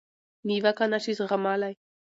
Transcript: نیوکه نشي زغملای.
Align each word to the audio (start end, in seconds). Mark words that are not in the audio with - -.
نیوکه 0.47 0.85
نشي 0.93 1.13
زغملای. 1.19 1.73